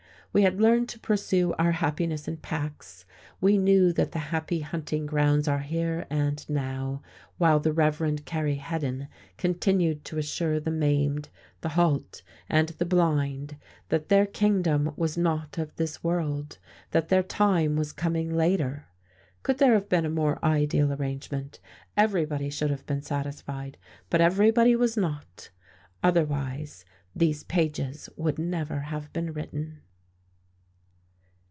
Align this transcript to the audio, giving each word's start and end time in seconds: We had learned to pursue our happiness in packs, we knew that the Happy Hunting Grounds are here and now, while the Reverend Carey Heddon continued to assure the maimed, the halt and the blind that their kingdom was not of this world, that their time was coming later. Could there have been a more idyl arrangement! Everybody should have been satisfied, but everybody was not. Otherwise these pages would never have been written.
We 0.33 0.43
had 0.43 0.61
learned 0.61 0.87
to 0.87 0.99
pursue 0.99 1.51
our 1.59 1.73
happiness 1.73 2.25
in 2.25 2.37
packs, 2.37 3.03
we 3.41 3.57
knew 3.57 3.91
that 3.91 4.13
the 4.13 4.19
Happy 4.29 4.61
Hunting 4.61 5.05
Grounds 5.05 5.45
are 5.45 5.59
here 5.59 6.05
and 6.09 6.49
now, 6.49 7.01
while 7.37 7.59
the 7.59 7.73
Reverend 7.73 8.23
Carey 8.23 8.55
Heddon 8.55 9.09
continued 9.37 10.05
to 10.05 10.17
assure 10.17 10.57
the 10.61 10.71
maimed, 10.71 11.27
the 11.59 11.67
halt 11.75 12.23
and 12.47 12.69
the 12.69 12.85
blind 12.85 13.57
that 13.89 14.07
their 14.07 14.25
kingdom 14.25 14.93
was 14.95 15.17
not 15.17 15.57
of 15.57 15.75
this 15.75 16.01
world, 16.01 16.59
that 16.91 17.09
their 17.09 17.23
time 17.23 17.75
was 17.75 17.91
coming 17.91 18.33
later. 18.33 18.85
Could 19.43 19.57
there 19.57 19.73
have 19.73 19.89
been 19.89 20.05
a 20.05 20.09
more 20.09 20.39
idyl 20.41 20.93
arrangement! 20.93 21.59
Everybody 21.97 22.49
should 22.49 22.69
have 22.71 22.85
been 22.85 23.01
satisfied, 23.01 23.75
but 24.09 24.21
everybody 24.21 24.77
was 24.77 24.95
not. 24.95 25.49
Otherwise 26.01 26.85
these 27.13 27.43
pages 27.43 28.09
would 28.15 28.39
never 28.39 28.79
have 28.79 29.11
been 29.11 29.33
written. 29.33 29.81